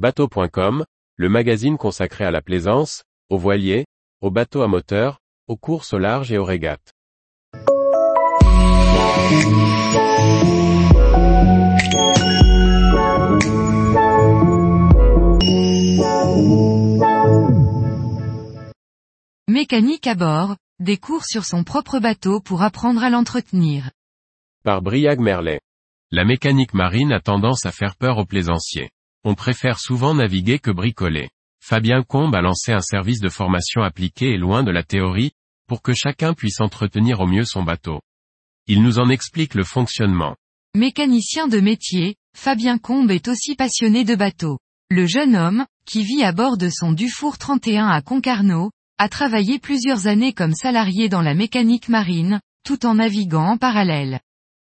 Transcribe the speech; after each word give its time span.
Bateau.com, 0.00 0.86
le 1.16 1.28
magazine 1.28 1.76
consacré 1.76 2.24
à 2.24 2.30
la 2.30 2.40
plaisance, 2.40 3.04
aux 3.28 3.36
voiliers, 3.36 3.84
aux 4.22 4.30
bateaux 4.30 4.62
à 4.62 4.66
moteur, 4.66 5.18
aux 5.46 5.58
courses 5.58 5.92
au 5.92 5.98
large 5.98 6.32
et 6.32 6.38
aux 6.38 6.44
régates. 6.46 6.94
Mécanique 19.48 20.06
à 20.06 20.14
bord, 20.14 20.56
des 20.78 20.96
cours 20.96 21.26
sur 21.26 21.44
son 21.44 21.62
propre 21.62 21.98
bateau 21.98 22.40
pour 22.40 22.62
apprendre 22.62 23.04
à 23.04 23.10
l'entretenir. 23.10 23.90
Par 24.64 24.80
Briag 24.80 25.20
Merlet. 25.20 25.60
La 26.10 26.24
mécanique 26.24 26.72
marine 26.72 27.12
a 27.12 27.20
tendance 27.20 27.66
à 27.66 27.70
faire 27.70 27.96
peur 27.96 28.16
aux 28.16 28.24
plaisanciers. 28.24 28.88
On 29.22 29.34
préfère 29.34 29.78
souvent 29.78 30.14
naviguer 30.14 30.58
que 30.58 30.70
bricoler. 30.70 31.28
Fabien 31.62 32.02
Combe 32.02 32.34
a 32.34 32.40
lancé 32.40 32.72
un 32.72 32.80
service 32.80 33.20
de 33.20 33.28
formation 33.28 33.82
appliquée 33.82 34.30
et 34.30 34.38
loin 34.38 34.62
de 34.62 34.70
la 34.70 34.82
théorie, 34.82 35.32
pour 35.66 35.82
que 35.82 35.92
chacun 35.92 36.32
puisse 36.32 36.60
entretenir 36.60 37.20
au 37.20 37.26
mieux 37.26 37.44
son 37.44 37.62
bateau. 37.62 38.00
Il 38.66 38.82
nous 38.82 38.98
en 38.98 39.10
explique 39.10 39.54
le 39.54 39.64
fonctionnement. 39.64 40.36
Mécanicien 40.74 41.48
de 41.48 41.60
métier, 41.60 42.16
Fabien 42.34 42.78
Combe 42.78 43.10
est 43.10 43.28
aussi 43.28 43.56
passionné 43.56 44.04
de 44.04 44.14
bateaux. 44.14 44.58
Le 44.88 45.06
jeune 45.06 45.36
homme, 45.36 45.66
qui 45.84 46.02
vit 46.02 46.24
à 46.24 46.32
bord 46.32 46.56
de 46.56 46.70
son 46.70 46.92
Dufour 46.92 47.36
31 47.36 47.88
à 47.88 48.00
Concarneau, 48.00 48.70
a 48.96 49.08
travaillé 49.08 49.58
plusieurs 49.58 50.06
années 50.06 50.32
comme 50.32 50.54
salarié 50.54 51.08
dans 51.08 51.22
la 51.22 51.34
mécanique 51.34 51.88
marine, 51.88 52.40
tout 52.64 52.86
en 52.86 52.94
naviguant 52.94 53.50
en 53.50 53.58
parallèle. 53.58 54.20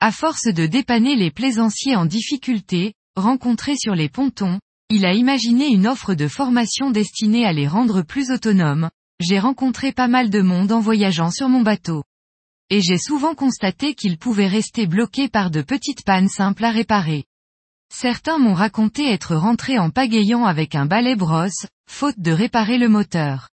À 0.00 0.12
force 0.12 0.52
de 0.52 0.66
dépanner 0.66 1.16
les 1.16 1.30
plaisanciers 1.30 1.96
en 1.96 2.04
difficulté, 2.04 2.92
rencontrés 3.16 3.76
sur 3.76 3.94
les 3.94 4.08
pontons, 4.08 4.60
il 4.88 5.04
a 5.04 5.14
imaginé 5.14 5.66
une 5.66 5.88
offre 5.88 6.14
de 6.14 6.28
formation 6.28 6.90
destinée 6.90 7.44
à 7.44 7.52
les 7.52 7.66
rendre 7.66 8.02
plus 8.02 8.30
autonomes. 8.30 8.90
J'ai 9.18 9.38
rencontré 9.38 9.92
pas 9.92 10.08
mal 10.08 10.30
de 10.30 10.42
monde 10.42 10.70
en 10.70 10.80
voyageant 10.80 11.30
sur 11.30 11.48
mon 11.48 11.62
bateau. 11.62 12.04
Et 12.70 12.82
j'ai 12.82 12.98
souvent 12.98 13.34
constaté 13.34 13.94
qu'ils 13.94 14.18
pouvaient 14.18 14.46
rester 14.46 14.86
bloqués 14.86 15.28
par 15.28 15.50
de 15.50 15.62
petites 15.62 16.04
pannes 16.04 16.28
simples 16.28 16.64
à 16.64 16.70
réparer. 16.70 17.24
Certains 17.92 18.38
m'ont 18.38 18.54
raconté 18.54 19.10
être 19.10 19.36
rentrés 19.36 19.78
en 19.78 19.90
pagayant 19.90 20.44
avec 20.44 20.74
un 20.74 20.86
balai 20.86 21.16
brosse, 21.16 21.66
faute 21.88 22.18
de 22.18 22.32
réparer 22.32 22.78
le 22.78 22.88
moteur. 22.88 23.48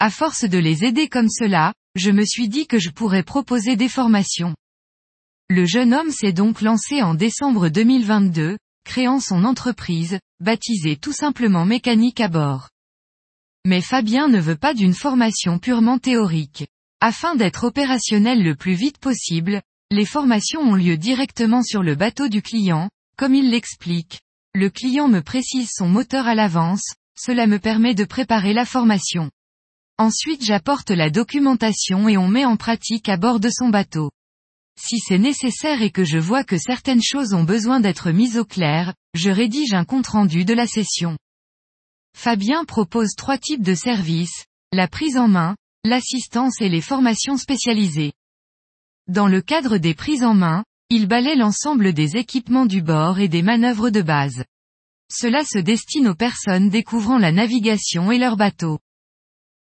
À 0.00 0.10
force 0.10 0.44
de 0.44 0.58
les 0.58 0.84
aider 0.84 1.08
comme 1.08 1.28
cela, 1.28 1.72
je 1.94 2.10
me 2.10 2.24
suis 2.24 2.48
dit 2.48 2.66
que 2.66 2.78
je 2.78 2.90
pourrais 2.90 3.22
proposer 3.22 3.76
des 3.76 3.88
formations. 3.88 4.54
Le 5.48 5.64
jeune 5.64 5.94
homme 5.94 6.10
s'est 6.10 6.32
donc 6.32 6.60
lancé 6.60 7.02
en 7.02 7.14
décembre 7.14 7.68
2022, 7.68 8.56
créant 8.84 9.20
son 9.20 9.44
entreprise, 9.44 10.18
baptisée 10.40 10.96
tout 10.96 11.12
simplement 11.12 11.64
mécanique 11.64 12.20
à 12.20 12.28
bord. 12.28 12.70
Mais 13.66 13.80
Fabien 13.80 14.28
ne 14.28 14.40
veut 14.40 14.56
pas 14.56 14.74
d'une 14.74 14.94
formation 14.94 15.58
purement 15.58 15.98
théorique. 15.98 16.66
Afin 17.00 17.34
d'être 17.34 17.64
opérationnel 17.64 18.42
le 18.42 18.54
plus 18.54 18.74
vite 18.74 18.98
possible, 18.98 19.62
les 19.90 20.04
formations 20.04 20.60
ont 20.60 20.74
lieu 20.74 20.96
directement 20.96 21.62
sur 21.62 21.82
le 21.82 21.94
bateau 21.94 22.28
du 22.28 22.42
client, 22.42 22.90
comme 23.16 23.34
il 23.34 23.50
l'explique. 23.50 24.20
Le 24.54 24.70
client 24.70 25.08
me 25.08 25.20
précise 25.20 25.70
son 25.72 25.88
moteur 25.88 26.26
à 26.26 26.34
l'avance, 26.34 26.94
cela 27.18 27.46
me 27.46 27.58
permet 27.58 27.94
de 27.94 28.04
préparer 28.04 28.52
la 28.52 28.64
formation. 28.64 29.30
Ensuite 29.98 30.44
j'apporte 30.44 30.90
la 30.90 31.10
documentation 31.10 32.08
et 32.08 32.16
on 32.16 32.28
met 32.28 32.46
en 32.46 32.56
pratique 32.56 33.08
à 33.08 33.16
bord 33.16 33.40
de 33.40 33.50
son 33.50 33.68
bateau. 33.68 34.10
Si 34.82 34.98
c'est 34.98 35.18
nécessaire 35.18 35.82
et 35.82 35.90
que 35.90 36.04
je 36.04 36.16
vois 36.16 36.42
que 36.42 36.56
certaines 36.56 37.02
choses 37.02 37.34
ont 37.34 37.44
besoin 37.44 37.80
d'être 37.80 38.12
mises 38.12 38.38
au 38.38 38.46
clair, 38.46 38.94
je 39.12 39.30
rédige 39.30 39.74
un 39.74 39.84
compte-rendu 39.84 40.46
de 40.46 40.54
la 40.54 40.66
session. 40.66 41.18
Fabien 42.16 42.64
propose 42.64 43.14
trois 43.14 43.36
types 43.36 43.62
de 43.62 43.74
services, 43.74 44.46
la 44.72 44.88
prise 44.88 45.18
en 45.18 45.28
main, 45.28 45.54
l'assistance 45.84 46.62
et 46.62 46.70
les 46.70 46.80
formations 46.80 47.36
spécialisées. 47.36 48.14
Dans 49.06 49.28
le 49.28 49.42
cadre 49.42 49.76
des 49.76 49.94
prises 49.94 50.24
en 50.24 50.34
main, 50.34 50.64
il 50.88 51.06
balaie 51.06 51.36
l'ensemble 51.36 51.92
des 51.92 52.16
équipements 52.16 52.66
du 52.66 52.80
bord 52.80 53.20
et 53.20 53.28
des 53.28 53.42
manœuvres 53.42 53.90
de 53.90 54.00
base. 54.00 54.44
Cela 55.12 55.44
se 55.44 55.58
destine 55.58 56.08
aux 56.08 56.14
personnes 56.14 56.70
découvrant 56.70 57.18
la 57.18 57.32
navigation 57.32 58.10
et 58.10 58.18
leur 58.18 58.38
bateau. 58.38 58.78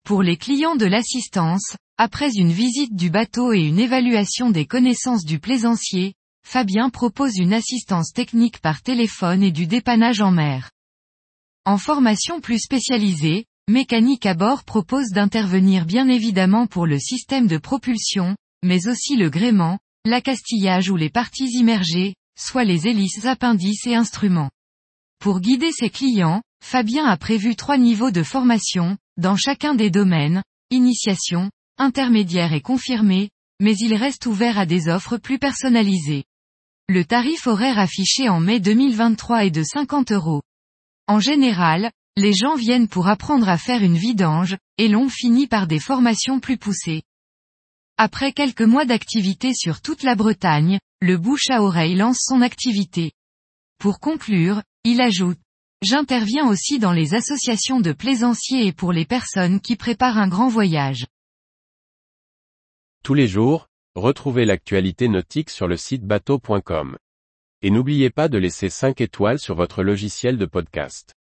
Pour 0.04 0.24
les 0.24 0.38
clients 0.38 0.76
de 0.76 0.86
l'assistance, 0.86 1.76
après 1.98 2.32
une 2.36 2.52
visite 2.52 2.96
du 2.96 3.10
bateau 3.10 3.54
et 3.54 3.62
une 3.62 3.80
évaluation 3.80 4.50
des 4.50 4.66
connaissances 4.66 5.26
du 5.26 5.40
plaisancier, 5.40 6.16
Fabien 6.46 6.90
propose 6.90 7.38
une 7.38 7.54
assistance 7.54 8.12
technique 8.12 8.60
par 8.60 8.82
téléphone 8.82 9.44
et 9.44 9.52
du 9.52 9.68
dépannage 9.68 10.22
en 10.22 10.32
mer. 10.32 10.72
En 11.66 11.78
formation 11.78 12.42
plus 12.42 12.60
spécialisée, 12.60 13.46
Mécanique 13.70 14.26
à 14.26 14.34
bord 14.34 14.64
propose 14.64 15.10
d'intervenir 15.12 15.86
bien 15.86 16.10
évidemment 16.10 16.66
pour 16.66 16.88
le 16.88 17.00
système 17.00 17.48
de 17.48 17.58
propulsion, 17.58 18.36
mais 18.64 18.88
aussi 18.88 19.16
le 19.16 19.30
gréement, 19.30 19.78
l'accastillage 20.04 20.90
ou 20.90 20.98
les 20.98 21.12
parties 21.12 21.50
immergées, 21.54 22.16
soit 22.38 22.64
les 22.64 22.88
hélices 22.88 23.26
appendices 23.26 23.86
et 23.86 23.96
instruments. 23.96 24.50
Pour 25.22 25.40
guider 25.40 25.72
ses 25.72 25.92
clients, 25.92 26.42
Fabien 26.64 27.06
a 27.06 27.16
prévu 27.16 27.56
trois 27.56 27.78
niveaux 27.78 28.10
de 28.10 28.24
formation, 28.24 28.98
dans 29.18 29.36
chacun 29.36 29.76
des 29.76 29.92
domaines, 29.92 30.42
initiation, 30.72 31.52
intermédiaire 31.78 32.54
et 32.54 32.62
confirmé, 32.62 33.30
mais 33.60 33.76
il 33.78 33.94
reste 33.94 34.26
ouvert 34.26 34.58
à 34.58 34.66
des 34.66 34.90
offres 34.90 35.18
plus 35.18 35.38
personnalisées. 35.38 36.24
Le 36.90 37.06
tarif 37.06 37.46
horaire 37.46 37.78
affiché 37.78 38.30
en 38.30 38.40
mai 38.40 38.60
2023 38.60 39.46
est 39.46 39.52
de 39.52 39.62
50 39.62 40.12
euros. 40.12 40.42
En 41.06 41.20
général, 41.20 41.92
les 42.18 42.34
gens 42.34 42.56
viennent 42.56 42.88
pour 42.88 43.08
apprendre 43.08 43.48
à 43.48 43.60
faire 43.60 43.84
une 43.84 43.98
vidange, 43.98 44.58
et 44.80 44.88
l'on 44.88 45.08
finit 45.08 45.46
par 45.46 45.68
des 45.68 45.80
formations 45.80 46.40
plus 46.40 46.58
poussées. 46.58 47.04
Après 47.98 48.34
quelques 48.34 48.62
mois 48.62 48.86
d'activité 48.86 49.54
sur 49.54 49.82
toute 49.82 50.02
la 50.02 50.16
Bretagne, 50.16 50.80
le 51.00 51.20
bouche 51.20 51.52
à 51.52 51.62
oreille 51.62 51.94
lance 51.94 52.22
son 52.22 52.42
activité. 52.42 53.12
Pour 53.78 54.00
conclure, 54.00 54.64
il 54.84 55.02
ajoute, 55.02 55.38
J'interviens 55.84 56.48
aussi 56.48 56.78
dans 56.78 56.92
les 56.92 57.16
associations 57.16 57.82
de 57.82 57.92
plaisanciers 57.92 58.68
et 58.68 58.72
pour 58.72 58.94
les 58.94 59.06
personnes 59.06 59.60
qui 59.60 59.76
préparent 59.76 60.20
un 60.20 60.28
grand 60.28 60.48
voyage. 60.48 61.08
Tous 63.04 63.16
les 63.16 63.28
jours, 63.28 63.68
retrouvez 63.96 64.46
l'actualité 64.46 65.08
nautique 65.08 65.50
sur 65.50 65.68
le 65.68 65.78
site 65.78 66.04
bateau.com. 66.04 66.98
Et 67.64 67.72
n'oubliez 67.72 68.12
pas 68.12 68.28
de 68.28 68.38
laisser 68.38 68.70
5 68.70 69.02
étoiles 69.02 69.40
sur 69.40 69.56
votre 69.56 69.82
logiciel 69.82 70.38
de 70.38 70.46
podcast. 70.46 71.16